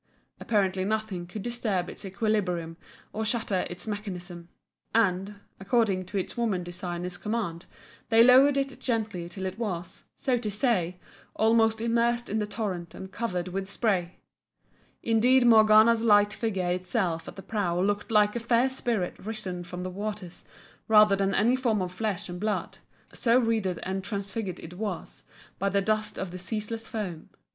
[0.39, 2.75] Apparently nothing could disturb its equilibrium
[3.13, 4.49] or shatter its mechanism.
[4.95, 7.67] And, according to its woman designer's command,
[8.09, 10.99] they lowered it gently till it was, so to say,
[11.35, 14.17] almost immersed in the torrent and covered with spray
[15.03, 19.83] indeed Morgana's light figure itself at the prow looked like a fair spirit risen from
[19.83, 20.45] the waters
[20.87, 22.79] rather than any form of flesh and blood,
[23.13, 25.25] so wreathed and transfigured it was
[25.59, 27.29] by the dust of the ceaseless foam.